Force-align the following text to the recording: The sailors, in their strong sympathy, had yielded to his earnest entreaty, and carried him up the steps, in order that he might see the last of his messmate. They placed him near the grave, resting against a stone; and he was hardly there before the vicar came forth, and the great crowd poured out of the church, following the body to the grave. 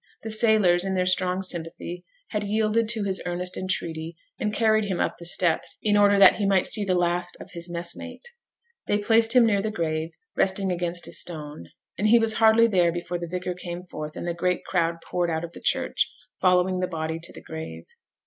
The 0.23 0.31
sailors, 0.31 0.83
in 0.83 0.95
their 0.95 1.05
strong 1.05 1.43
sympathy, 1.43 2.03
had 2.29 2.43
yielded 2.43 2.89
to 2.89 3.03
his 3.03 3.21
earnest 3.23 3.55
entreaty, 3.55 4.17
and 4.39 4.51
carried 4.51 4.85
him 4.85 4.99
up 4.99 5.19
the 5.19 5.25
steps, 5.27 5.77
in 5.83 5.95
order 5.95 6.17
that 6.17 6.37
he 6.37 6.47
might 6.47 6.65
see 6.65 6.83
the 6.83 6.95
last 6.95 7.37
of 7.39 7.51
his 7.51 7.69
messmate. 7.69 8.27
They 8.87 8.97
placed 8.97 9.33
him 9.33 9.45
near 9.45 9.61
the 9.61 9.69
grave, 9.69 10.09
resting 10.35 10.71
against 10.71 11.05
a 11.07 11.11
stone; 11.11 11.69
and 11.99 12.07
he 12.07 12.17
was 12.17 12.33
hardly 12.41 12.65
there 12.65 12.91
before 12.91 13.19
the 13.19 13.27
vicar 13.29 13.53
came 13.53 13.83
forth, 13.83 14.15
and 14.15 14.27
the 14.27 14.33
great 14.33 14.65
crowd 14.65 15.01
poured 15.05 15.29
out 15.29 15.43
of 15.43 15.51
the 15.51 15.61
church, 15.61 16.11
following 16.39 16.79
the 16.79 16.87
body 16.87 17.19
to 17.19 17.31
the 17.31 17.39
grave. 17.43 17.85